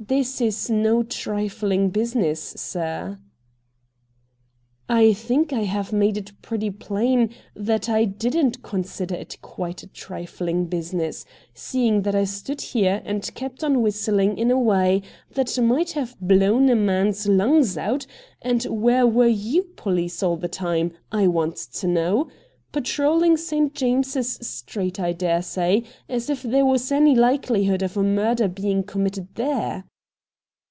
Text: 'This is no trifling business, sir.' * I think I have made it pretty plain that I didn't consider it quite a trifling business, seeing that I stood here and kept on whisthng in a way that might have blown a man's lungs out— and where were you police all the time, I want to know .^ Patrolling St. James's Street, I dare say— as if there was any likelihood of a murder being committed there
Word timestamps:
'This 0.10 0.40
is 0.40 0.68
no 0.70 1.02
trifling 1.04 1.90
business, 1.90 2.40
sir.' 2.40 3.18
* 4.06 5.02
I 5.04 5.12
think 5.12 5.52
I 5.52 5.62
have 5.64 5.92
made 5.92 6.16
it 6.16 6.32
pretty 6.42 6.70
plain 6.70 7.30
that 7.54 7.86
I 7.88 8.06
didn't 8.06 8.62
consider 8.62 9.14
it 9.14 9.36
quite 9.42 9.82
a 9.84 9.86
trifling 9.86 10.64
business, 10.64 11.26
seeing 11.54 12.00
that 12.02 12.14
I 12.14 12.24
stood 12.24 12.60
here 12.62 13.02
and 13.04 13.32
kept 13.34 13.62
on 13.62 13.76
whisthng 13.84 14.36
in 14.38 14.50
a 14.50 14.58
way 14.58 15.02
that 15.34 15.60
might 15.62 15.92
have 15.92 16.16
blown 16.20 16.70
a 16.70 16.74
man's 16.76 17.28
lungs 17.28 17.76
out— 17.78 18.04
and 18.42 18.64
where 18.64 19.06
were 19.06 19.28
you 19.28 19.62
police 19.76 20.22
all 20.24 20.38
the 20.38 20.48
time, 20.48 20.92
I 21.12 21.26
want 21.28 21.56
to 21.56 21.86
know 21.86 22.24
.^ 21.86 22.24
Patrolling 22.72 23.36
St. 23.36 23.74
James's 23.74 24.32
Street, 24.48 24.98
I 24.98 25.12
dare 25.12 25.42
say— 25.42 25.84
as 26.08 26.30
if 26.30 26.42
there 26.42 26.66
was 26.66 26.90
any 26.90 27.14
likelihood 27.14 27.82
of 27.82 27.96
a 27.98 28.02
murder 28.02 28.48
being 28.48 28.82
committed 28.82 29.28
there 29.36 29.84